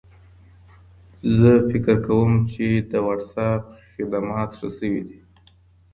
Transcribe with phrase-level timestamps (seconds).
[1.37, 3.61] زه فکر کوم چې د وټساپ
[3.93, 5.19] خدمات ښه شوي دي.